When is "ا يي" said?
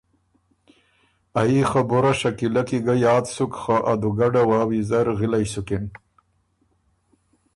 1.39-1.59